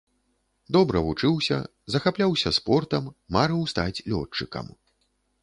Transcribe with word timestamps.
Добра 0.77 1.01
вучыўся, 1.07 1.57
захапляўся 1.97 2.49
спортам, 2.59 3.03
марыў 3.39 3.61
стаць 3.75 3.95
лётчыкам. 4.09 4.75